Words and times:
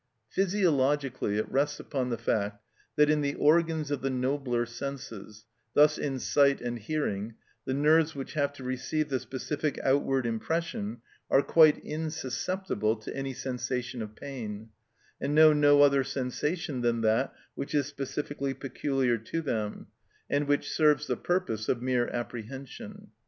Physiologically 0.29 1.37
it 1.37 1.47
rests 1.47 1.79
upon 1.79 2.09
the 2.09 2.17
fact 2.17 2.65
that 2.95 3.07
in 3.11 3.21
the 3.21 3.35
organs 3.35 3.91
of 3.91 4.01
the 4.01 4.09
nobler 4.09 4.65
senses, 4.65 5.45
thus 5.75 5.99
in 5.99 6.17
sight 6.17 6.59
and 6.59 6.79
hearing, 6.79 7.35
the 7.65 7.73
nerves 7.75 8.15
which 8.15 8.33
have 8.33 8.51
to 8.53 8.63
receive 8.63 9.09
the 9.09 9.19
specific 9.19 9.77
outward 9.83 10.25
impression 10.25 11.03
are 11.29 11.43
quite 11.43 11.77
insusceptible 11.85 12.95
to 12.95 13.15
any 13.15 13.31
sensation 13.35 14.01
of 14.01 14.15
pain, 14.15 14.69
and 15.21 15.35
know 15.35 15.53
no 15.53 15.83
other 15.83 16.03
sensation 16.03 16.81
than 16.81 17.01
that 17.01 17.31
which 17.53 17.75
is 17.75 17.85
specifically 17.85 18.55
peculiar 18.55 19.19
to 19.19 19.39
them, 19.39 19.85
and 20.31 20.47
which 20.47 20.67
serves 20.67 21.05
the 21.05 21.15
purpose 21.15 21.69
of 21.69 21.79
mere 21.79 22.07
apprehension. 22.07 23.09